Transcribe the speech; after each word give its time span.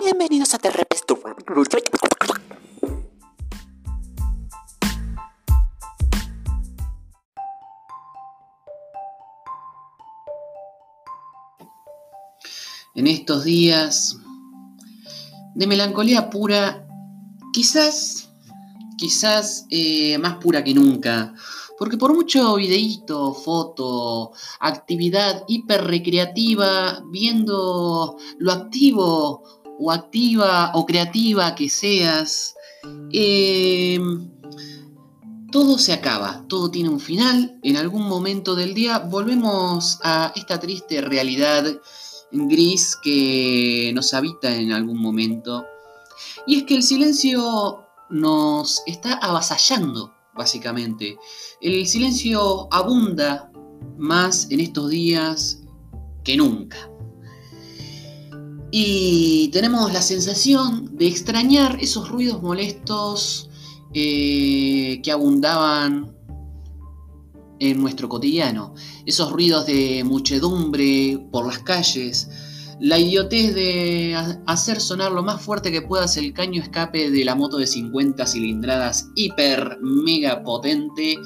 Bienvenidos 0.00 0.54
a 0.54 0.58
Terrepes. 0.58 1.04
En 12.94 13.06
estos 13.06 13.44
días 13.44 14.16
de 15.54 15.66
melancolía 15.66 16.30
pura, 16.30 16.86
quizás, 17.52 18.30
quizás 18.96 19.66
eh, 19.68 20.16
más 20.16 20.36
pura 20.36 20.64
que 20.64 20.72
nunca, 20.72 21.34
porque 21.78 21.98
por 21.98 22.14
mucho 22.14 22.54
videíto, 22.56 23.34
foto, 23.34 24.32
actividad 24.60 25.44
hiper 25.46 25.84
recreativa, 25.84 27.02
viendo 27.10 28.16
lo 28.38 28.52
activo 28.52 29.59
o 29.80 29.90
activa 29.90 30.72
o 30.74 30.84
creativa 30.84 31.54
que 31.54 31.68
seas, 31.68 32.54
em, 33.12 34.28
todo 35.50 35.78
se 35.78 35.92
acaba, 35.92 36.44
todo 36.48 36.70
tiene 36.70 36.90
un 36.90 37.00
final. 37.00 37.58
En 37.62 37.76
algún 37.76 38.06
momento 38.06 38.54
del 38.54 38.74
día 38.74 38.98
volvemos 38.98 39.98
a 40.02 40.32
esta 40.36 40.60
triste 40.60 41.00
realidad 41.00 41.64
gris 42.30 42.94
que 43.02 43.90
nos 43.94 44.12
habita 44.12 44.54
en 44.54 44.72
algún 44.72 45.00
momento. 45.00 45.64
Y 46.46 46.58
es 46.58 46.62
que 46.64 46.76
el 46.76 46.82
silencio 46.82 47.86
nos 48.10 48.82
está 48.86 49.14
avasallando, 49.14 50.12
básicamente. 50.34 51.16
El 51.60 51.86
silencio 51.86 52.68
abunda 52.70 53.50
más 53.96 54.50
en 54.50 54.60
estos 54.60 54.90
días 54.90 55.62
que 56.22 56.36
nunca. 56.36 56.90
Y 58.70 59.48
tenemos 59.48 59.92
la 59.92 60.02
sensación 60.02 60.96
de 60.96 61.08
extrañar 61.08 61.78
esos 61.80 62.08
ruidos 62.08 62.42
molestos 62.42 63.50
eh, 63.92 65.00
que 65.02 65.10
abundaban 65.10 66.14
en 67.58 67.80
nuestro 67.80 68.08
cotidiano. 68.08 68.74
Esos 69.06 69.32
ruidos 69.32 69.66
de 69.66 70.02
muchedumbre 70.04 71.18
por 71.30 71.46
las 71.46 71.58
calles, 71.60 72.28
la 72.80 72.98
idiotez 72.98 73.54
de 73.54 74.16
hacer 74.46 74.80
sonar 74.80 75.12
lo 75.12 75.22
más 75.22 75.42
fuerte 75.42 75.70
que 75.70 75.82
puedas 75.82 76.16
el 76.16 76.32
caño 76.32 76.62
escape 76.62 77.10
de 77.10 77.24
la 77.24 77.34
moto 77.34 77.58
de 77.58 77.66
50 77.66 78.26
cilindradas 78.26 79.08
hiper 79.14 79.78
mega 79.82 80.42
potente 80.42 81.16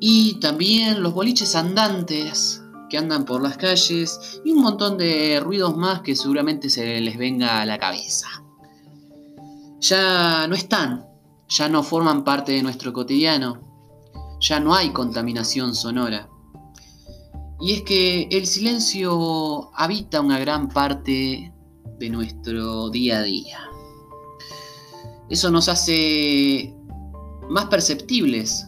y 0.00 0.34
también 0.40 1.02
los 1.02 1.12
boliches 1.12 1.54
andantes 1.54 2.59
que 2.90 2.98
andan 2.98 3.24
por 3.24 3.42
las 3.42 3.56
calles 3.56 4.42
y 4.44 4.50
un 4.52 4.62
montón 4.62 4.98
de 4.98 5.40
ruidos 5.40 5.76
más 5.76 6.02
que 6.02 6.14
seguramente 6.14 6.68
se 6.68 7.00
les 7.00 7.16
venga 7.16 7.62
a 7.62 7.66
la 7.66 7.78
cabeza. 7.78 8.28
Ya 9.80 10.46
no 10.46 10.54
están, 10.54 11.06
ya 11.48 11.68
no 11.70 11.82
forman 11.82 12.24
parte 12.24 12.52
de 12.52 12.62
nuestro 12.62 12.92
cotidiano, 12.92 13.62
ya 14.40 14.60
no 14.60 14.74
hay 14.74 14.90
contaminación 14.90 15.74
sonora. 15.74 16.28
Y 17.60 17.74
es 17.74 17.82
que 17.82 18.28
el 18.30 18.46
silencio 18.46 19.70
habita 19.74 20.20
una 20.20 20.38
gran 20.38 20.68
parte 20.68 21.52
de 21.98 22.10
nuestro 22.10 22.90
día 22.90 23.18
a 23.18 23.22
día. 23.22 23.58
Eso 25.28 25.50
nos 25.50 25.68
hace 25.68 26.74
más 27.48 27.66
perceptibles, 27.66 28.66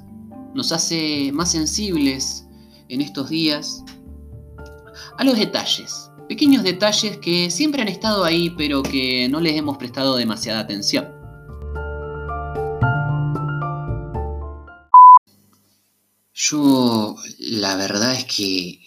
nos 0.54 0.70
hace 0.72 1.30
más 1.32 1.50
sensibles 1.50 2.46
en 2.88 3.00
estos 3.00 3.30
días 3.30 3.82
a 5.16 5.24
los 5.24 5.36
detalles, 5.36 6.10
pequeños 6.28 6.62
detalles 6.62 7.18
que 7.18 7.50
siempre 7.50 7.82
han 7.82 7.88
estado 7.88 8.24
ahí 8.24 8.50
pero 8.56 8.82
que 8.82 9.28
no 9.28 9.40
les 9.40 9.56
hemos 9.56 9.76
prestado 9.78 10.16
demasiada 10.16 10.60
atención. 10.60 11.08
Yo 16.34 17.16
la 17.38 17.76
verdad 17.76 18.14
es 18.14 18.24
que 18.24 18.80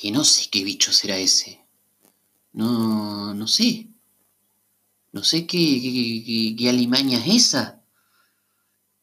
que 0.00 0.10
no 0.10 0.24
sé 0.24 0.48
qué 0.50 0.64
bicho 0.64 0.92
será 0.94 1.18
ese. 1.18 1.60
No, 2.54 3.34
no 3.34 3.46
sé. 3.46 3.88
No 5.12 5.22
sé 5.22 5.46
qué, 5.46 6.54
qué, 6.56 6.68
alimaña 6.70 7.18
es 7.18 7.44
esa. 7.44 7.82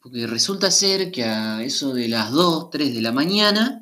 Porque 0.00 0.26
resulta 0.26 0.72
ser 0.72 1.12
que 1.12 1.22
a 1.22 1.62
eso 1.62 1.94
de 1.94 2.08
las 2.08 2.32
2, 2.32 2.70
3 2.70 2.94
de 2.96 3.02
la 3.02 3.12
mañana, 3.12 3.77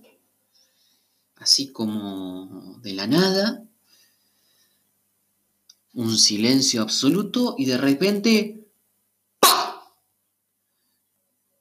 así 1.47 1.69
como 1.69 2.77
de 2.83 2.93
la 2.93 3.07
nada, 3.07 3.65
un 5.95 6.19
silencio 6.19 6.83
absoluto 6.83 7.55
y 7.57 7.67
de 7.67 7.79
repente 7.79 8.67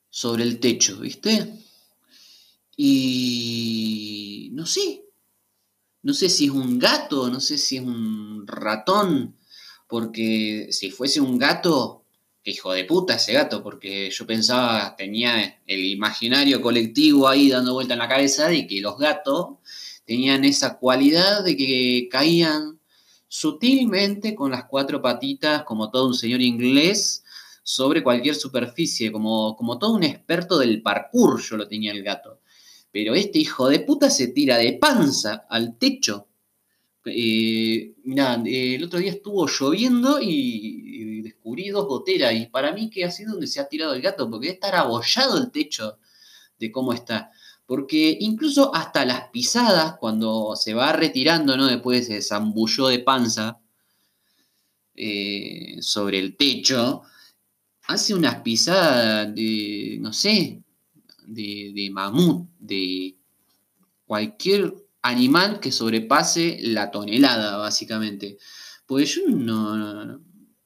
sobre 0.10 0.42
el 0.42 0.60
techo, 0.60 1.00
¿viste? 1.00 1.64
Y 2.76 4.50
no 4.54 4.66
sé, 4.66 5.06
no 6.02 6.16
sé 6.16 6.30
si 6.30 6.46
es 6.46 6.52
un 6.52 6.80
gato, 6.80 7.30
no 7.30 7.40
sé 7.40 7.60
si 7.60 7.78
es 7.78 7.84
un 7.84 8.48
ratón, 8.48 9.38
porque 9.88 10.70
si 10.72 10.90
fuese 10.90 11.22
un 11.22 11.38
gato, 11.38 12.05
hijo 12.52 12.74
de 12.74 12.86
puta 12.86 13.16
ese 13.16 13.34
gato, 13.34 13.64
porque 13.64 14.10
yo 14.12 14.26
pensaba, 14.26 14.96
tenía 14.96 15.62
el 15.66 15.86
imaginario 15.86 16.62
colectivo 16.62 17.28
ahí 17.28 17.50
dando 17.50 17.74
vuelta 17.74 17.94
en 17.94 18.00
la 18.00 18.08
cabeza 18.08 18.48
de 18.48 18.68
que 18.68 18.82
los 18.82 18.98
gatos 18.98 19.58
tenían 20.06 20.46
esa 20.46 20.78
cualidad 20.78 21.44
de 21.44 21.58
que 21.58 22.08
caían 22.12 22.80
sutilmente 23.28 24.36
con 24.36 24.52
las 24.52 24.66
cuatro 24.66 25.02
patitas 25.02 25.64
como 25.64 25.90
todo 25.90 26.08
un 26.08 26.14
señor 26.14 26.42
inglés 26.42 27.24
sobre 27.64 28.04
cualquier 28.04 28.36
superficie, 28.36 29.12
como, 29.12 29.56
como 29.56 29.80
todo 29.80 29.96
un 29.96 30.04
experto 30.04 30.60
del 30.60 30.84
parkour, 30.84 31.42
yo 31.42 31.58
lo 31.58 31.68
tenía 31.68 31.92
el 31.92 32.04
gato. 32.04 32.42
Pero 32.92 33.16
este 33.16 33.40
hijo 33.40 33.68
de 33.68 33.80
puta 33.80 34.10
se 34.12 34.28
tira 34.28 34.58
de 34.58 34.74
panza 34.74 35.46
al 35.50 35.78
techo. 35.78 36.28
Eh, 37.06 37.96
mirá, 38.04 38.42
el 38.46 38.84
otro 38.84 39.00
día 39.00 39.12
estuvo 39.12 39.48
lloviendo 39.48 40.22
y, 40.22 40.95
descubrí 41.46 41.70
dos 41.70 41.86
goteras. 41.86 42.34
Y 42.34 42.48
para 42.48 42.74
mí 42.74 42.90
que 42.90 43.06
ha 43.06 43.12
sido 43.12 43.34
donde 43.34 43.48
se 43.48 43.60
ha 43.60 43.68
tirado 43.68 43.94
el 43.94 44.02
gato, 44.02 44.30
porque 44.30 44.48
debe 44.48 44.56
estar 44.56 44.76
abollado 44.76 45.38
el 45.38 45.52
techo 45.52 46.00
de 46.60 46.72
cómo 46.72 46.92
está. 46.94 47.32
Porque 47.68 48.18
incluso 48.20 48.74
hasta 48.74 49.06
las 49.06 49.30
pisadas, 49.30 49.98
cuando 50.00 50.56
se 50.56 50.74
va 50.74 50.92
retirando, 50.94 51.56
¿no? 51.56 51.68
Después 51.68 52.08
se 52.08 52.22
zambulló 52.22 52.88
de 52.88 53.00
panza 53.00 53.60
eh, 54.96 55.78
sobre 55.82 56.20
el 56.20 56.36
techo, 56.36 57.04
hace 57.88 58.16
unas 58.16 58.42
pisadas 58.42 59.34
de, 59.36 59.98
no 60.02 60.14
sé, 60.14 60.64
de, 61.28 61.90
mamut, 61.92 62.48
de 62.60 63.18
cualquier 64.06 64.74
animal 65.04 65.60
que 65.60 65.72
sobrepase 65.72 66.58
la 66.62 66.90
tonelada, 66.90 67.58
básicamente. 67.58 68.38
Pues 68.88 69.16
yo 69.16 69.28
no, 69.28 70.20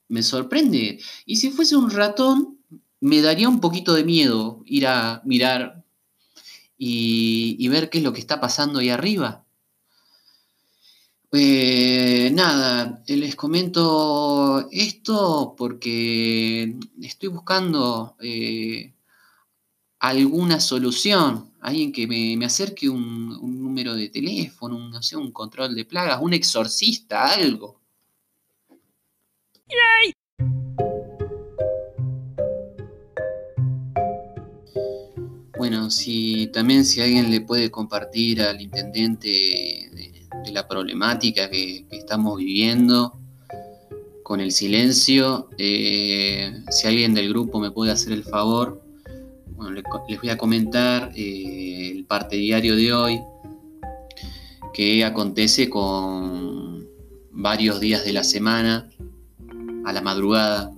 me 0.09 0.23
sorprende. 0.23 0.99
Y 1.25 1.37
si 1.37 1.51
fuese 1.51 1.75
un 1.77 1.89
ratón, 1.89 2.59
me 2.99 3.21
daría 3.21 3.47
un 3.49 3.61
poquito 3.61 3.93
de 3.93 4.03
miedo 4.03 4.61
ir 4.65 4.87
a 4.87 5.21
mirar 5.25 5.85
y, 6.77 7.67
ver 7.69 7.89
qué 7.89 7.99
es 7.99 8.03
lo 8.03 8.13
que 8.13 8.19
está 8.19 8.39
pasando 8.41 8.79
ahí 8.79 8.89
arriba. 8.89 9.45
Eh, 11.31 12.31
nada, 12.33 13.03
les 13.07 13.35
comento 13.35 14.67
esto 14.71 15.53
porque 15.55 16.75
estoy 17.01 17.29
buscando 17.29 18.15
eh, 18.19 18.95
alguna 19.99 20.59
solución, 20.59 21.53
alguien 21.59 21.91
que 21.91 22.07
me, 22.07 22.43
acerque 22.45 22.89
un, 22.89 23.29
número 23.61 23.93
de 23.93 24.09
teléfono, 24.09 24.89
no 24.89 25.03
sé, 25.03 25.15
un 25.17 25.31
control 25.31 25.75
de 25.75 25.85
plagas, 25.85 26.19
un 26.21 26.33
exorcista, 26.33 27.31
algo. 27.31 27.79
Bueno, 35.57 35.89
si 35.91 36.47
también 36.47 36.85
si 36.85 37.01
alguien 37.01 37.29
le 37.29 37.41
puede 37.41 37.69
compartir 37.69 38.41
al 38.41 38.61
intendente 38.61 39.27
de 39.27 40.51
la 40.51 40.67
problemática 40.67 41.49
que, 41.49 41.85
estamos 41.91 42.37
viviendo 42.37 43.19
con 44.23 44.39
el 44.39 44.51
silencio. 44.51 45.49
Eh, 45.57 46.51
si 46.69 46.87
alguien 46.87 47.13
del 47.13 47.29
grupo 47.29 47.59
me 47.59 47.71
puede 47.71 47.91
hacer 47.91 48.13
el 48.13 48.23
favor, 48.23 48.81
bueno, 49.55 49.71
les, 49.71 49.83
voy 50.19 50.29
a 50.29 50.37
comentar 50.37 51.11
eh, 51.15 51.91
el 51.91 52.05
parte 52.05 52.35
diario 52.35 52.75
de 52.75 52.93
hoy, 52.93 53.19
que 54.73 55.03
acontece 55.03 55.69
con 55.69 56.87
varios 57.31 57.79
días 57.79 58.05
de 58.05 58.13
la 58.13 58.23
semana, 58.23 58.89
a 59.89 59.93
la 59.93 60.01
madrugada. 60.01 60.71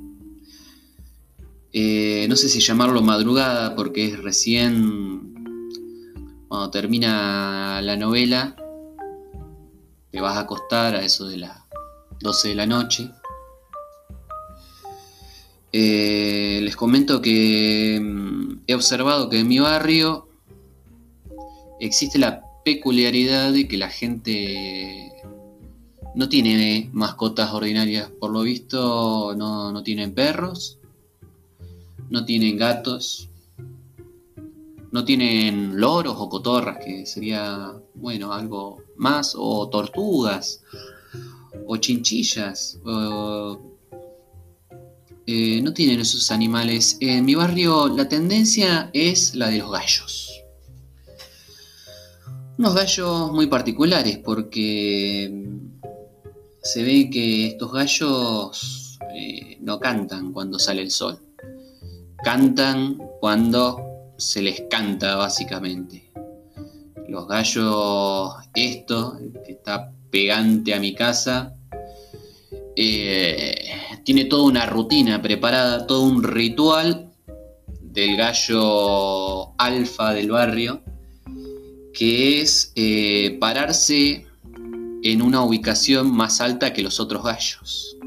Eh, 1.74 2.26
no 2.30 2.36
sé 2.36 2.50
si 2.50 2.60
llamarlo 2.60 3.02
madrugada 3.02 3.76
porque 3.76 4.08
es 4.08 4.22
recién 4.22 5.32
cuando 6.48 6.70
termina 6.70 7.80
la 7.82 7.96
novela 7.96 8.56
te 10.12 10.20
vas 10.20 10.36
a 10.36 10.42
acostar 10.42 10.96
a 10.96 11.04
eso 11.04 11.26
de 11.28 11.38
las 11.38 11.58
12 12.20 12.50
de 12.50 12.56
la 12.56 12.66
noche. 12.66 13.10
Eh, 15.74 16.60
les 16.62 16.76
comento 16.76 17.22
que 17.22 17.98
mm, 18.02 18.64
he 18.68 18.76
observado 18.76 19.30
que 19.30 19.40
en 19.40 19.48
mi 19.48 19.60
barrio 19.60 20.28
existe 21.80 22.20
la 22.20 22.44
peculiaridad 22.66 23.54
de 23.54 23.68
que 23.70 23.78
la 23.78 23.90
gente 23.90 25.14
no 26.16 26.30
tiene 26.30 26.90
mascotas 26.94 27.54
ordinarias. 27.54 28.10
Por 28.20 28.32
lo 28.32 28.42
visto 28.42 29.34
no, 29.36 29.72
no 29.72 29.84
tienen 29.84 30.14
perros, 30.14 30.78
no 32.10 32.26
tienen 32.26 32.58
gatos, 32.58 33.30
no 34.92 35.06
tienen 35.06 35.80
loros 35.80 36.16
o 36.18 36.30
cotorras, 36.30 36.78
que 36.84 37.06
sería, 37.06 37.72
bueno, 37.96 38.34
algo 38.34 38.84
más, 38.98 39.34
o 39.38 39.70
tortugas, 39.70 40.64
o 41.66 41.78
chinchillas, 41.78 42.80
eh, 45.26 45.62
no 45.62 45.74
tienen 45.74 46.02
esos 46.02 46.32
animales. 46.32 46.98
En 47.00 47.24
mi 47.24 47.36
barrio 47.36 47.88
la 47.88 48.10
tendencia 48.10 48.90
es 48.94 49.34
la 49.36 49.48
de 49.48 49.60
los 49.60 49.72
gallos. 49.72 50.28
Unos 52.58 52.76
gallos 52.76 53.32
muy 53.32 53.48
particulares 53.48 54.20
porque 54.20 55.32
se 56.62 56.84
ve 56.84 57.10
que 57.10 57.48
estos 57.48 57.72
gallos 57.72 59.00
eh, 59.16 59.58
no 59.62 59.80
cantan 59.80 60.32
cuando 60.32 60.60
sale 60.60 60.82
el 60.82 60.92
sol. 60.92 61.20
Cantan 62.24 63.00
cuando 63.20 64.14
se 64.18 64.42
les 64.42 64.64
canta 64.70 65.16
básicamente. 65.16 66.12
Los 67.08 67.28
gallos, 67.28 68.34
esto, 68.54 69.18
que 69.46 69.54
está 69.54 69.92
pegante 70.10 70.74
a 70.74 70.80
mi 70.80 70.94
casa, 70.94 71.56
eh, 72.76 73.70
tiene 74.06 74.26
toda 74.26 74.44
una 74.44 74.66
rutina 74.66 75.22
preparada, 75.22 75.88
todo 75.88 76.04
un 76.04 76.24
ritual 76.24 77.12
del 77.82 78.16
gallo 78.16 79.60
alfa 79.60 80.14
del 80.14 80.32
barrio, 80.32 80.84
que 81.94 82.42
es 82.42 82.72
eh, 82.76 83.38
pararse 83.42 84.26
en 85.04 85.22
una 85.22 85.44
ubicación 85.44 86.12
más 86.12 86.42
alta 86.42 86.74
que 86.74 86.82
los 86.82 87.00
otros 87.00 87.24
gallos. 87.24 87.98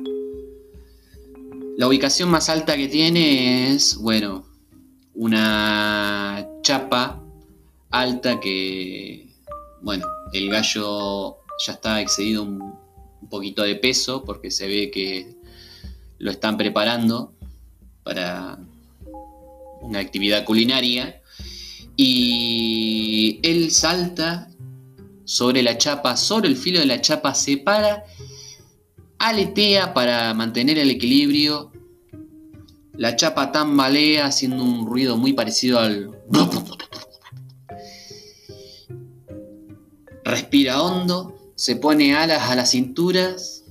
La 1.77 1.89
ubicación 1.89 2.31
más 2.31 2.49
alta 2.49 2.77
que 2.77 2.89
tiene 2.89 3.73
es, 3.73 3.97
bueno, 3.97 4.47
una 5.15 6.47
chapa 6.63 7.21
alta 7.91 8.41
que, 8.41 9.29
bueno, 9.83 10.07
el 10.33 10.51
gallo 10.51 11.39
ya 11.67 11.73
está 11.73 12.01
excedido 12.01 12.43
un, 12.43 12.85
poquito 13.31 13.63
de 13.63 13.75
peso 13.75 14.23
porque 14.23 14.51
se 14.51 14.69
ve 14.69 14.91
que 14.91 15.35
lo 16.19 16.31
están 16.31 16.59
preparando 16.59 17.33
para 18.05 18.59
una 19.81 19.99
actividad 19.99 20.45
culinaria 20.45 21.23
y 21.97 23.41
él 23.43 23.71
salta 23.71 24.54
sobre 25.25 25.63
la 25.63 25.79
chapa, 25.79 26.17
sobre 26.17 26.49
el 26.49 26.57
filo 26.57 26.81
de 26.81 26.87
la 26.87 27.01
chapa, 27.01 27.35
se 27.35 27.59
para, 27.59 28.05
aletea 29.19 29.95
para 29.95 30.35
mantener 30.35 30.79
el 30.79 30.91
equilibrio 30.91 31.73
la 32.97 33.17
chapa 33.17 33.51
tambalea 33.51 34.27
haciendo 34.27 34.63
un 34.63 34.87
ruido 34.87 35.17
muy 35.17 35.33
parecido 35.33 35.81
al... 35.81 36.11
Respira 40.25 40.83
hondo, 40.83 41.53
se 41.55 41.77
pone 41.77 42.15
alas 42.15 42.51
a 42.51 42.55
las 42.55 42.71
cinturas 42.71 43.65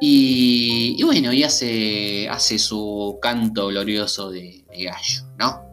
y, 0.00 1.00
bueno, 1.04 1.32
y 1.32 1.44
hace, 1.44 2.28
hace 2.28 2.58
su 2.58 3.18
canto 3.20 3.68
glorioso 3.68 4.30
de, 4.30 4.64
gallo, 4.70 5.26
¿no? 5.38 5.69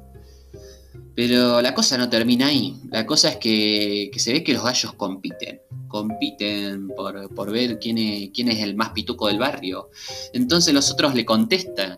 Pero 1.17 1.63
la 1.63 1.73
cosa 1.73 1.97
no 1.97 2.09
termina 2.09 2.45
ahí. 2.45 2.75
La 2.91 3.07
cosa 3.07 3.29
es 3.29 3.37
que, 3.37 4.11
se 4.17 4.33
ve 4.33 4.43
que 4.43 4.53
los 4.53 4.63
gallos 4.63 4.93
compiten. 4.93 5.61
Compiten 5.87 6.89
por, 6.89 7.33
por 7.33 7.51
ver 7.51 7.79
quién 7.79 7.97
es, 7.97 8.29
quién 8.31 8.49
es 8.49 8.59
el 8.59 8.75
más 8.75 8.91
pituco 8.91 9.27
del 9.27 9.39
barrio. 9.39 9.89
Entonces 10.33 10.75
los 10.75 10.91
otros 10.91 11.15
le 11.15 11.25
contestan 11.25 11.97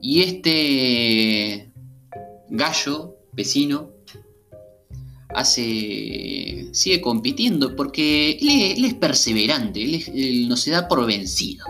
y 0.00 0.22
este 0.22 1.72
gallo 2.50 3.16
vecino 3.32 3.90
hace, 5.34 6.68
sigue 6.70 7.00
compitiendo 7.00 7.74
porque 7.74 8.38
él, 8.40 8.84
es 8.84 8.94
perseverante, 8.94 9.82
él, 9.82 10.48
no 10.48 10.56
se 10.56 10.70
da 10.70 10.86
por 10.86 11.04
vencido 11.04 11.66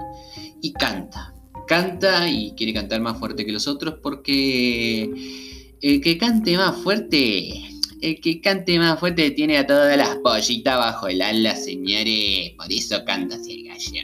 y 0.61 0.75
canta. 0.75 1.33
Canta 1.67 2.29
y 2.29 2.53
quiere 2.53 2.75
cantar 2.75 3.01
más 3.01 3.19
fuerte 3.19 3.47
que 3.47 3.53
los 3.53 3.67
otros 3.67 3.95
porque 4.03 5.46
el 5.81 6.01
que 6.01 6.19
cante 6.19 6.57
más 6.57 6.77
fuerte, 6.77 7.69
el 8.01 8.21
que 8.21 8.41
cante 8.41 8.79
más 8.79 8.99
fuerte 8.99 9.31
tiene 9.31 9.59
a 9.59 9.67
todas 9.67 9.97
las 9.97 10.17
pollitas 10.17 10.77
bajo 10.77 11.09
el 11.09 11.23
ala, 11.23 11.57
señores. 11.57 12.53
Por 12.57 12.73
eso 12.73 13.05
canta 13.05 13.37
así 13.37 13.61
el 13.61 13.69
gallo. 13.69 14.01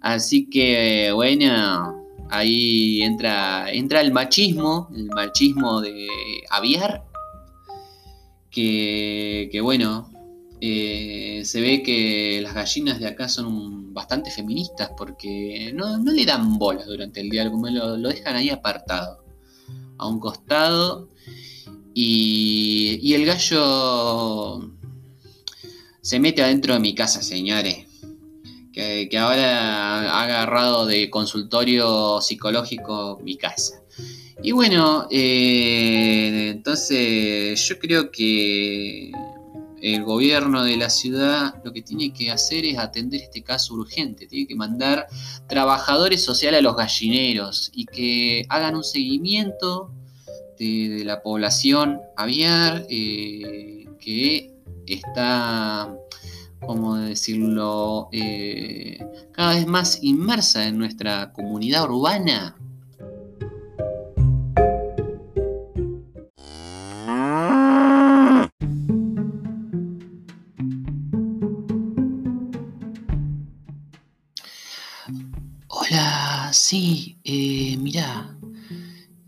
Así 0.00 0.48
que, 0.48 1.12
bueno, 1.12 2.06
ahí 2.30 3.02
entra, 3.02 3.70
entra 3.70 4.00
el 4.00 4.12
machismo, 4.12 4.88
el 4.94 5.06
machismo 5.06 5.80
de 5.80 6.08
aviar, 6.50 7.04
que, 8.50 9.60
bueno, 9.62 10.10
eh, 10.60 11.42
se 11.44 11.60
ve 11.60 11.82
que 11.82 12.40
las 12.42 12.54
gallinas 12.54 12.98
de 12.98 13.08
acá 13.08 13.28
son 13.28 13.94
bastante 13.94 14.30
feministas 14.30 14.90
porque 14.96 15.72
no, 15.74 15.98
le 15.98 16.24
dan 16.24 16.58
bolas 16.58 16.86
durante 16.86 17.20
el 17.20 17.50
como 17.50 17.68
lo, 17.68 17.96
lo, 17.96 18.08
dejan 18.08 18.36
ahí 18.36 18.50
apartado, 18.50 19.24
a 20.00 20.08
un 20.08 20.18
costado, 20.18 21.08
y, 21.94 22.98
y 23.02 23.14
el 23.14 23.26
gallo 23.26 24.70
se 26.00 26.18
mete 26.18 26.42
adentro 26.42 26.74
de 26.74 26.80
mi 26.80 26.94
casa, 26.94 27.22
señores 27.22 27.90
que, 28.72 29.18
ahora 29.18 30.10
ha 30.10 30.22
agarrado 30.22 30.86
de 30.86 31.10
consultorio 31.10 32.20
psicológico 32.20 33.20
mi 33.22 33.36
casa. 33.36 33.82
Y 34.42 34.52
bueno, 34.52 35.06
eh, 35.10 36.50
entonces 36.50 37.60
yo 37.68 37.78
creo 37.78 38.10
que 38.10 39.12
el 39.80 40.04
gobierno 40.04 40.62
de 40.62 40.76
la 40.76 40.90
ciudad 40.90 41.54
lo 41.64 41.72
que 41.72 41.82
tiene 41.82 42.12
que 42.12 42.30
hacer 42.30 42.64
es 42.64 42.78
atender 42.78 43.22
este 43.22 43.42
caso 43.42 43.74
urgente, 43.74 44.26
tiene 44.26 44.46
que 44.46 44.54
mandar 44.54 45.06
trabajadores 45.48 46.22
sociales 46.22 46.60
a 46.60 46.62
los 46.62 46.76
gallineros 46.76 47.70
y 47.74 47.86
que 47.86 48.44
hagan 48.48 48.76
un 48.76 48.84
seguimiento 48.84 49.92
de, 50.58 51.02
la 51.04 51.22
población 51.22 52.00
aviar 52.16 52.86
eh, 52.90 53.86
que 53.98 54.52
está 54.86 55.94
como 56.66 56.96
decirlo?, 56.96 58.08
eh, 58.12 58.98
cada 59.32 59.54
vez 59.54 59.66
más 59.66 59.98
inmersa 60.02 60.66
en 60.66 60.78
nuestra 60.78 61.32
comunidad 61.32 61.90
urbana. 61.90 62.56
Hola, 75.92 76.50
sí, 76.52 77.18
eh, 77.24 77.76
mira, 77.76 78.36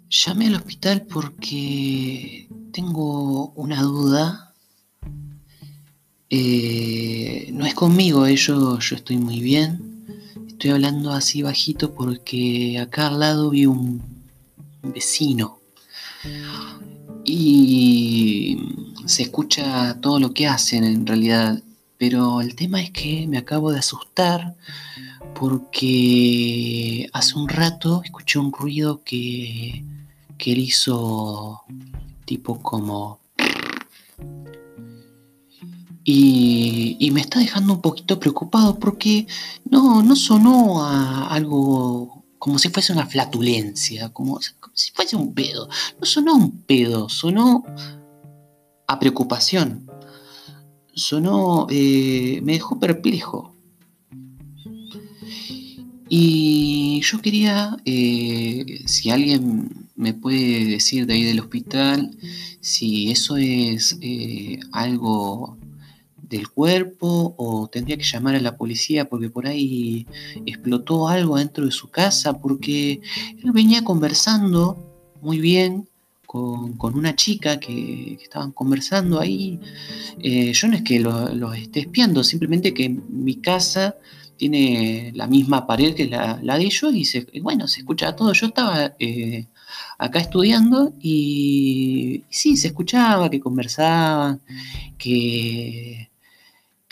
llamé 0.09 0.47
al 0.47 0.55
hospital 0.55 1.03
porque 1.09 2.49
tengo 2.73 3.49
una 3.57 3.83
duda 3.83 4.55
eh, 6.31 7.51
no 7.53 7.67
es 7.67 7.75
conmigo, 7.75 8.27
eh, 8.27 8.37
yo, 8.37 8.79
estoy 8.79 9.17
muy 9.17 9.41
bien. 9.41 10.07
Estoy 10.47 10.71
hablando 10.71 11.11
así 11.11 11.43
bajito 11.43 11.95
porque 11.95 12.79
acá 12.79 13.09
al 13.09 13.19
lado 13.19 13.51
vi 13.51 13.67
un 13.67 14.01
vecino. 14.85 15.59
Y 17.25 18.57
se 19.07 19.23
escucha 19.23 20.01
todo 20.01 20.21
lo 20.21 20.33
que 20.33 20.47
hacen 20.47 20.85
en 20.85 21.09
realidad. 21.09 21.61
Pero 22.03 22.41
el 22.41 22.57
tema 22.57 22.83
es 22.83 22.91
que 22.91 23.29
me 23.29 23.39
acabo 23.39 23.71
de 23.71 23.79
asustar 23.79 24.57
porque 25.39 27.09
hace 27.13 27.39
un 27.39 27.49
rato 27.49 28.03
escuché 28.05 28.41
un 28.41 28.53
ruido 28.53 29.05
que, 29.05 29.85
que 30.37 30.51
él 30.51 30.59
hizo 30.59 31.63
tipo 32.25 32.61
como 32.61 33.21
y, 36.03 37.09
me 37.13 37.21
está 37.21 37.39
dejando 37.39 37.75
un 37.75 37.81
poquito 37.81 38.19
preocupado 38.19 38.81
porque 38.81 39.29
no, 39.71 40.03
no 40.03 40.17
sonó 40.17 40.85
a 40.85 41.29
algo 41.29 42.25
como 42.41 42.59
si 42.59 42.69
fuese 42.71 42.93
una 42.93 43.07
flatulencia, 43.07 44.09
como, 44.09 44.41
si 44.75 44.91
fuese 44.91 45.15
un 45.15 45.35
pedo. 45.35 45.69
No 46.01 46.05
sonó 46.05 46.35
un 46.35 46.63
pedo, 46.63 47.09
sonó 47.09 47.65
a 48.89 48.99
preocupación. 48.99 49.92
Sonó, 50.95 51.67
eh, 51.71 52.41
me 52.43 52.53
dejó 52.53 52.79
perplejo. 52.79 53.55
Y 56.09 57.01
yo 57.01 57.21
quería, 57.23 57.77
eh, 57.87 58.83
si 58.87 59.11
alguien 59.11 59.89
me 59.97 60.13
puede 60.13 60.67
decir 60.67 61.07
de 61.07 61.15
ahí 61.15 61.23
del 61.25 61.41
hospital, 61.41 62.11
si 62.61 63.11
eso 63.11 63.37
es 63.39 63.97
eh, 64.03 64.61
algo 64.73 65.57
del 66.17 66.49
cuerpo 66.49 67.35
o 67.39 67.69
tendría 67.69 67.97
que 67.97 68.05
llamar 68.05 68.35
a 68.37 68.41
la 68.41 68.57
policía 68.57 69.09
porque 69.09 69.31
por 69.31 69.47
ahí 69.47 70.07
explotó 70.47 71.09
algo 71.09 71.37
dentro 71.37 71.65
de 71.65 71.71
su 71.71 71.89
casa, 71.91 72.41
porque 72.41 73.01
él 73.43 73.53
venía 73.53 73.85
conversando 73.85 74.77
muy 75.21 75.39
bien 75.39 75.89
con, 76.33 76.97
una 76.97 77.15
chica 77.15 77.61
que, 77.61 78.15
estaban 78.23 78.53
conversando 78.53 79.21
ahí. 79.21 79.61
Eh, 80.19 80.53
yo 80.55 80.69
no 80.69 80.77
es 80.77 80.83
que 80.83 80.99
los 80.99 81.35
lo 81.35 81.53
esté 81.53 81.81
espiando, 81.81 82.25
simplemente 82.25 82.73
que 82.73 82.89
mi 82.89 83.37
casa 83.37 83.97
tiene 84.39 85.13
la 85.15 85.27
misma 85.27 85.67
pared 85.67 85.95
que 85.95 86.07
la, 86.07 86.39
de 86.39 86.65
ellos 86.65 86.95
y, 86.95 87.05
se, 87.05 87.27
bueno, 87.43 87.69
se 87.69 87.81
escucha 87.81 88.17
todo. 88.17 88.33
Yo 88.33 88.47
estaba 88.47 88.95
eh, 88.99 89.47
acá 89.99 90.21
estudiando 90.21 90.95
y, 91.01 92.25
sí, 92.31 92.57
se 92.57 92.69
escuchaba 92.69 93.29
que 93.29 93.39
conversaban, 93.41 94.41
que, 94.97 96.09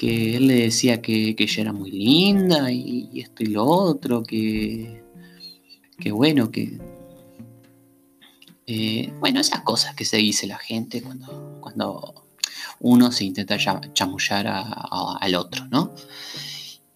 él 0.03 0.47
le 0.49 0.55
decía 0.55 1.01
que, 1.01 1.35
ella 1.39 1.63
era 1.63 1.73
muy 1.73 1.91
linda 1.91 2.71
y, 2.71 3.21
esto 3.21 3.43
y 3.43 3.47
lo 3.47 3.65
otro, 3.65 4.23
que, 4.23 5.03
que 5.99 6.13
bueno, 6.13 6.51
que... 6.51 6.90
Eh, 8.73 9.13
bueno, 9.19 9.41
esas 9.41 9.63
cosas 9.63 9.97
que 9.97 10.05
se 10.05 10.19
dice 10.19 10.47
la 10.47 10.57
gente 10.57 11.03
cuando, 11.03 11.59
cuando 11.61 12.29
uno 12.79 13.11
se 13.11 13.25
intenta 13.25 13.59
chamullar 13.59 14.47
al 14.47 15.35
otro, 15.35 15.67
¿no? 15.67 15.93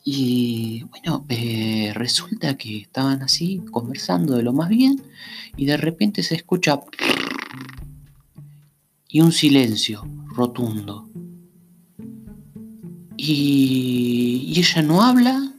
Y 0.04 0.84
bueno, 0.84 1.26
eh, 1.28 1.90
resulta 1.92 2.56
que 2.56 2.78
estaban 2.78 3.22
así 3.22 3.60
conversando 3.72 4.36
de 4.36 4.44
lo 4.44 4.52
más 4.52 4.68
bien 4.68 5.02
y 5.56 5.64
de 5.64 5.76
repente 5.76 6.22
se 6.22 6.36
escucha 6.36 6.78
y 9.08 9.20
un 9.20 9.32
silencio 9.32 10.06
rotundo. 10.26 11.08
Y, 13.16 14.54
ella 14.56 14.82
no 14.82 15.02
habla 15.02 15.52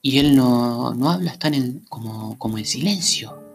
y 0.00 0.18
él 0.18 0.34
no, 0.34 0.88
habla, 1.10 1.30
están 1.30 1.52
en, 1.52 1.80
como, 1.90 2.38
como 2.38 2.56
en 2.56 2.64
silencio. 2.64 3.49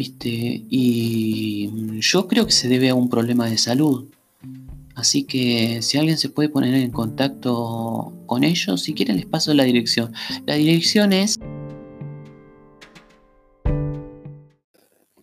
¿Viste? 0.00 0.64
Y 0.70 2.00
yo 2.00 2.26
creo 2.26 2.46
que 2.46 2.52
se 2.52 2.68
debe 2.68 2.88
a 2.88 2.94
un 2.94 3.10
problema 3.10 3.50
de 3.50 3.58
salud. 3.58 4.08
Así 4.94 5.24
que 5.24 5.82
si 5.82 5.98
alguien 5.98 6.16
se 6.16 6.30
puede 6.30 6.48
poner 6.48 6.74
en 6.74 6.90
contacto 6.90 8.14
con 8.24 8.42
ellos, 8.42 8.80
si 8.80 8.94
quieren 8.94 9.16
les 9.16 9.26
paso 9.26 9.52
la 9.52 9.64
dirección. 9.64 10.14
La 10.46 10.54
dirección 10.54 11.12
es... 11.12 11.38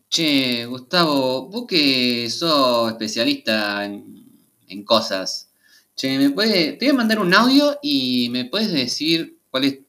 Che, 0.10 0.67
Gustavo, 0.67 1.48
vos 1.50 1.65
que 1.67 2.29
sos 2.29 2.91
especialista 2.91 3.84
en, 3.84 4.84
cosas. 4.84 5.50
Che, 5.96 6.19
¿me 6.19 6.29
puede, 6.29 6.74
te 6.74 6.86
voy 6.86 6.93
a 6.93 6.98
mandar 6.98 7.17
un 7.17 7.34
audio 7.34 7.79
y 7.81 8.29
me 8.29 8.46
puedes 8.46 8.72
decir 8.72 9.39
cuál 9.50 9.63
es, 9.63 9.79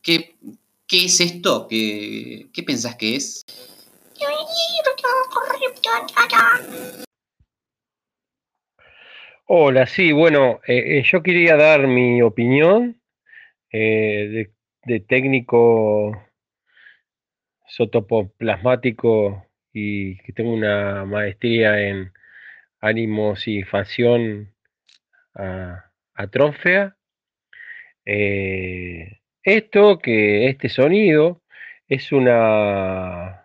qué, 0.00 0.34
qué 0.86 1.04
es 1.04 1.20
esto, 1.20 1.66
qué, 1.68 2.48
qué 2.54 2.62
pensás 2.62 2.96
que 2.96 3.16
es. 3.16 3.44
Hola, 9.46 9.86
sí, 9.86 10.12
bueno, 10.12 10.60
eh, 10.66 10.98
eh, 10.98 11.02
yo 11.04 11.22
quería 11.22 11.56
dar 11.56 11.86
mi 11.86 12.22
opinión 12.22 13.00
eh, 13.70 14.50
de, 14.84 15.00
técnico 15.00 16.26
sotopoplasmático 17.66 19.46
y 19.72 20.16
que 20.18 20.32
tengo 20.32 20.52
una 20.52 21.04
maestría 21.04 21.80
en 21.80 22.12
ánimos 22.80 23.48
y 23.48 23.62
facción 23.64 24.54
atrófea. 26.14 26.96
esto, 29.42 29.98
que 29.98 30.48
este 30.48 30.68
sonido 30.68 31.42
es 31.88 32.12
una 32.12 33.43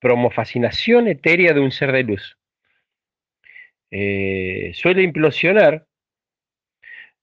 promofascinación 0.00 1.08
etérea 1.08 1.52
de 1.52 1.60
un 1.60 1.72
ser 1.72 1.92
de 1.92 2.02
luz. 2.04 2.38
Eh, 3.90 4.72
suele 4.74 5.02
implosionar 5.02 5.86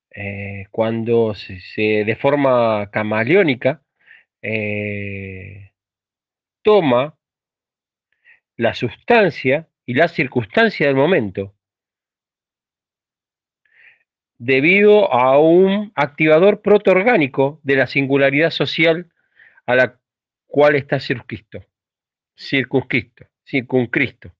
eh, 0.09 0.67
cuando 0.71 1.35
se, 1.35 2.03
de 2.05 2.15
forma 2.15 2.89
camaleónica 2.91 3.83
eh, 4.41 5.71
toma 6.63 7.17
la 8.57 8.73
sustancia 8.73 9.67
y 9.85 9.93
la 9.93 10.07
circunstancia 10.07 10.87
del 10.87 10.95
momento 10.95 11.55
debido 14.37 15.11
a 15.13 15.39
un 15.39 15.91
activador 15.95 16.61
protoorgánico 16.61 17.59
de 17.63 17.75
la 17.75 17.87
singularidad 17.87 18.51
social 18.51 19.11
a 19.65 19.75
la 19.75 19.99
cual 20.45 20.75
está 20.75 20.99
circunscrito, 20.99 21.65
circunscrito, 22.35 23.25
circunscrito 23.43 24.35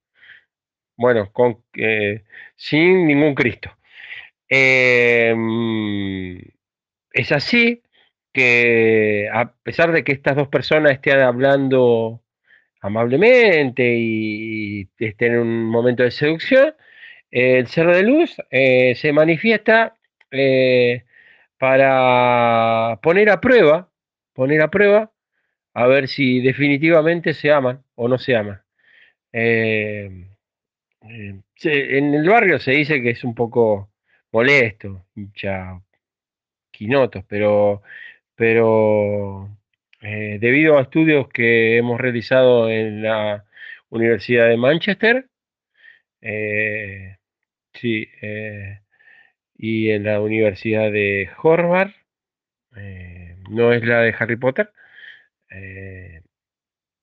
bueno, 0.98 1.32
con, 1.32 1.64
eh, 1.76 2.24
sin 2.56 3.08
ningún 3.08 3.36
Cristo. 3.36 3.72
Em, 4.48 6.40
es 7.14 7.32
así 7.32 7.82
que 8.34 9.30
a 9.34 9.54
pesar 9.64 9.92
de 9.92 10.04
que 10.04 10.12
estas 10.14 10.36
dos 10.36 10.48
personas 10.50 10.94
estén 10.94 11.20
hablando 11.20 12.22
amablemente 12.82 13.96
y, 13.98 14.90
estén 15.00 15.34
en 15.34 15.40
un 15.40 15.66
momento 15.66 16.04
de 16.04 16.12
seducción, 16.12 16.76
el 17.32 17.68
ser 17.68 17.88
de 17.88 18.04
luz 18.04 18.36
eh, 18.52 18.96
se 18.96 19.12
manifiesta 19.14 19.98
eh, 20.32 21.06
para 21.58 23.00
poner 23.02 23.30
a 23.30 23.42
prueba, 23.42 23.92
poner 24.34 24.62
a 24.62 24.70
prueba, 24.72 25.12
a 25.76 25.88
ver 25.88 26.08
si 26.08 26.42
definitivamente 26.42 27.34
se 27.34 27.52
aman 27.52 27.84
o 27.96 28.08
no 28.08 28.18
se 28.18 28.36
aman. 28.36 28.62
Eh, 29.34 30.10
en 31.02 32.14
el 32.16 32.30
barrio 32.30 32.60
se 32.60 32.72
dice 32.72 33.02
que 33.02 33.12
es 33.12 33.24
un 33.26 33.36
poco 33.36 33.92
molesto, 34.32 35.06
hincha 35.16 35.82
quinotos, 36.72 37.26
pero, 37.28 37.84
pero 38.36 39.50
eh, 40.02 40.38
debido 40.40 40.78
a 40.78 40.84
estudios 40.84 41.28
que 41.30 41.78
hemos 41.78 42.00
realizado 42.00 42.70
en 42.70 43.04
la 43.04 43.46
Universidad 43.90 44.48
de 44.50 44.58
Manchester, 44.58 45.30
eh, 46.22 47.18
sí, 47.74 48.08
y 49.58 49.90
en 49.92 50.04
la 50.04 50.22
Universidad 50.22 50.92
de 50.92 51.30
Harvard, 51.44 51.92
no 53.50 53.74
es 53.74 53.84
la 53.86 54.02
de 54.02 54.16
Harry 54.18 54.38
Potter, 54.38 54.72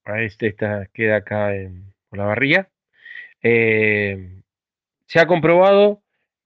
a 0.04 0.22
este 0.22 0.48
esta 0.48 0.86
queda 0.92 1.16
acá 1.16 1.54
en, 1.54 1.92
por 2.08 2.18
la 2.18 2.26
barría. 2.26 2.68
Eh, 3.42 4.42
se 5.06 5.20
ha 5.20 5.26
comprobado 5.26 6.02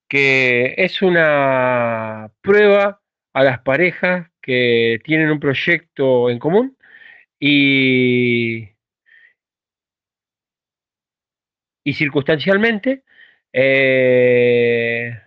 que 0.08 0.74
es 0.78 1.02
una 1.02 2.30
prueba 2.40 3.00
a 3.32 3.44
las 3.44 3.60
parejas 3.60 4.30
que 4.40 5.00
tienen 5.04 5.30
un 5.30 5.40
proyecto 5.40 6.30
en 6.30 6.38
común 6.38 6.76
y, 7.38 8.68
y 11.84 11.94
circunstancialmente, 11.94 13.04
eh, 13.52 15.20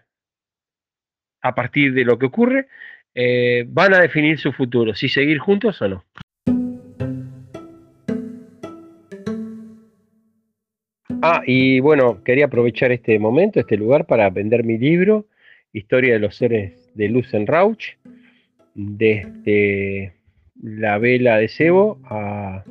a 1.41 1.55
partir 1.55 1.93
de 1.93 2.03
lo 2.03 2.17
que 2.17 2.25
ocurre, 2.25 2.67
eh, 3.13 3.65
van 3.67 3.93
a 3.93 3.99
definir 3.99 4.39
su 4.39 4.53
futuro, 4.53 4.95
si 4.95 5.09
seguir 5.09 5.39
juntos 5.39 5.81
o 5.81 5.87
no. 5.87 6.05
Ah, 11.31 11.43
y 11.45 11.79
bueno, 11.79 12.23
quería 12.23 12.45
aprovechar 12.45 12.91
este 12.91 13.19
momento, 13.19 13.59
este 13.59 13.77
lugar, 13.77 14.05
para 14.05 14.29
vender 14.31 14.63
mi 14.63 14.77
libro, 14.79 15.27
Historia 15.71 16.13
de 16.13 16.19
los 16.19 16.35
seres 16.35 16.89
de 16.95 17.07
luz 17.09 17.31
en 17.35 17.45
Rauch, 17.45 17.97
desde 18.73 20.13
la 20.59 20.97
vela 20.97 21.37
de 21.37 21.47
cebo 21.47 21.99
a 22.05 22.63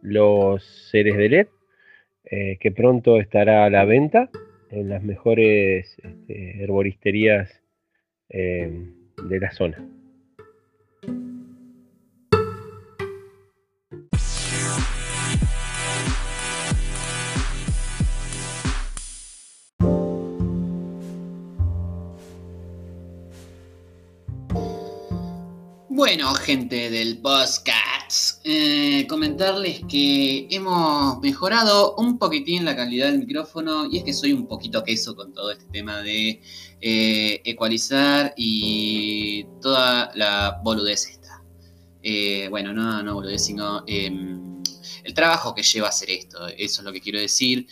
los 0.00 0.64
seres 0.90 1.18
de 1.18 1.28
LED, 1.28 1.46
eh, 2.24 2.56
que 2.58 2.70
pronto 2.72 3.20
estará 3.20 3.66
a 3.66 3.70
la 3.70 3.84
venta 3.84 4.30
en 4.70 4.88
las 4.88 5.02
mejores 5.02 5.94
este, 6.02 6.62
herboristerías 6.62 7.60
eh, 8.30 8.72
de 9.28 9.40
la 9.40 9.50
zona. 9.50 9.86
Bueno, 26.06 26.34
gente 26.34 26.90
del 26.90 27.16
podcast, 27.22 28.42
eh, 28.44 29.06
comentarles 29.08 29.80
que 29.88 30.46
hemos 30.50 31.18
mejorado 31.22 31.94
un 31.96 32.18
poquitín 32.18 32.66
la 32.66 32.76
calidad 32.76 33.06
del 33.06 33.20
micrófono 33.20 33.86
y 33.90 33.96
es 33.96 34.04
que 34.04 34.12
soy 34.12 34.34
un 34.34 34.46
poquito 34.46 34.84
queso 34.84 35.16
con 35.16 35.32
todo 35.32 35.50
este 35.50 35.64
tema 35.72 36.02
de 36.02 36.42
eh, 36.82 37.40
ecualizar 37.46 38.34
y 38.36 39.44
toda 39.62 40.10
la 40.14 40.60
boludez 40.62 41.08
esta. 41.08 41.42
Eh, 42.02 42.48
bueno, 42.50 42.74
no, 42.74 43.02
no 43.02 43.14
boludez, 43.14 43.42
sino 43.42 43.82
em, 43.86 44.53
el 45.04 45.14
trabajo 45.14 45.54
que 45.54 45.62
lleva 45.62 45.86
a 45.86 45.90
hacer 45.90 46.10
esto, 46.10 46.48
eso 46.48 46.80
es 46.80 46.84
lo 46.84 46.92
que 46.92 47.00
quiero 47.00 47.20
decir. 47.20 47.66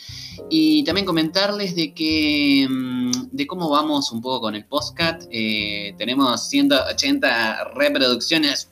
Y 0.50 0.84
también 0.84 1.06
comentarles 1.06 1.74
de 1.74 1.92
que 1.92 2.66
mm, 2.68 3.02
de 3.32 3.46
cómo 3.46 3.70
vamos 3.70 4.12
un 4.12 4.20
poco 4.20 4.42
con 4.42 4.54
el 4.54 4.64
podcast. 4.66 5.22
Eh, 5.30 5.94
tenemos 5.98 6.48
180 6.48 7.72
reproducciones, 7.74 8.68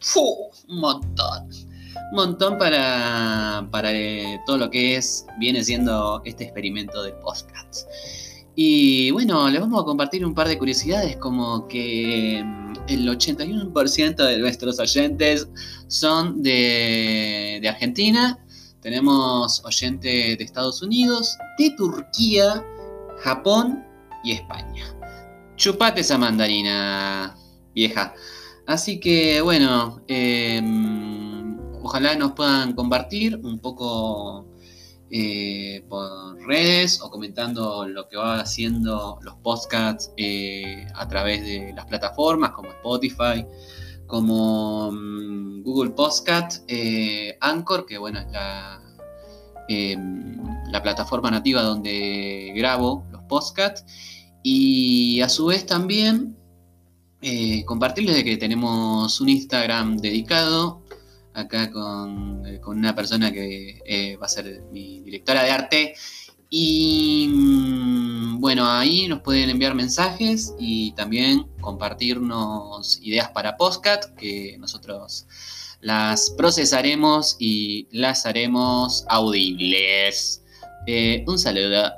un 0.68 0.80
montón. 0.80 1.48
Un 2.10 2.16
montón 2.16 2.58
para, 2.58 3.66
para 3.70 3.92
eh, 3.92 4.40
todo 4.44 4.58
lo 4.58 4.70
que 4.70 4.96
es, 4.96 5.26
viene 5.38 5.64
siendo 5.64 6.22
este 6.24 6.44
experimento 6.44 7.02
de 7.02 7.12
podcast. 7.12 7.88
Y 8.54 9.10
bueno, 9.12 9.48
les 9.48 9.60
vamos 9.60 9.80
a 9.80 9.84
compartir 9.84 10.26
un 10.26 10.34
par 10.34 10.48
de 10.48 10.58
curiosidades, 10.58 11.16
como 11.16 11.66
que 11.66 12.42
mm, 12.44 12.72
el 12.88 13.08
81% 13.08 14.16
de 14.16 14.38
nuestros 14.38 14.78
oyentes 14.78 15.48
son 15.86 16.42
de, 16.42 17.60
de 17.62 17.68
Argentina, 17.68 18.38
tenemos 18.80 19.64
oyentes 19.64 20.38
de 20.38 20.44
Estados 20.44 20.82
Unidos, 20.82 21.36
de 21.58 21.70
Turquía, 21.76 22.64
Japón 23.18 23.84
y 24.24 24.32
España. 24.32 24.84
Chupate 25.56 26.00
esa 26.00 26.16
mandarina, 26.16 27.36
vieja. 27.74 28.14
Así 28.66 29.00
que 29.00 29.40
bueno, 29.40 30.00
em, 30.08 31.58
ojalá 31.82 32.14
nos 32.14 32.32
puedan 32.32 32.72
compartir 32.74 33.36
un 33.42 33.58
poco 33.58 34.46
eh, 35.10 35.84
por 35.88 36.38
redes 36.46 37.00
o 37.02 37.10
comentando 37.10 37.86
lo 37.86 38.08
que 38.08 38.16
va 38.16 38.40
haciendo 38.40 39.18
los 39.22 39.34
podcasts 39.36 40.12
eh, 40.16 40.86
a 40.94 41.08
través 41.08 41.42
de 41.42 41.72
las 41.74 41.86
plataformas 41.86 42.52
como 42.52 42.70
Spotify, 42.70 43.44
como 44.10 44.90
mm, 44.92 45.62
Google 45.62 45.90
Podcast, 45.90 46.64
eh, 46.68 47.38
Anchor, 47.40 47.86
que 47.86 47.96
bueno, 47.96 48.18
es 48.18 48.30
la, 48.32 48.82
em, 49.68 50.36
la 50.70 50.82
plataforma 50.82 51.30
nativa 51.30 51.62
donde 51.62 52.52
grabo 52.56 53.06
los 53.12 53.22
podcasts. 53.24 53.84
Y 54.42 55.20
a 55.20 55.28
su 55.28 55.46
vez 55.46 55.64
también 55.64 56.36
eh, 57.22 57.64
compartirles 57.64 58.16
de 58.16 58.24
que 58.24 58.36
tenemos 58.36 59.20
un 59.20 59.28
Instagram 59.28 59.98
dedicado 59.98 60.82
acá 61.34 61.70
con, 61.70 62.44
eh, 62.46 62.60
una 62.66 62.94
persona 62.94 63.30
que 63.30 64.16
va 64.20 64.26
a 64.26 64.28
ser 64.28 64.64
mi 64.72 65.00
directora 65.02 65.44
de 65.44 65.50
arte 65.50 65.94
y 66.50 67.28
mm, 67.32 68.40
bueno, 68.40 68.68
ahí 68.68 69.06
nos 69.06 69.20
pueden 69.20 69.50
enviar 69.50 69.74
mensajes 69.74 70.52
y 70.58 70.92
también 70.92 71.46
compartirnos 71.60 72.98
ideas 73.02 73.30
para 73.30 73.56
podcast 73.56 74.14
que 74.16 74.56
nosotros 74.58 75.26
las 75.80 76.30
procesaremos 76.30 77.36
y 77.38 77.88
las 77.92 78.26
haremos 78.26 79.04
audibles. 79.08 80.42
Eh, 80.86 81.24
un 81.26 81.38
saludo. 81.38 81.92